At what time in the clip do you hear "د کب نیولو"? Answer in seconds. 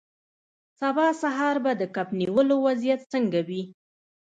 1.81-2.55